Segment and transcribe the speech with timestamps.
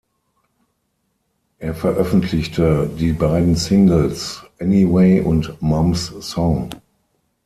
[1.59, 6.71] Er veröffentlichte die beiden Singles "Anyway" und "Mom’s Song".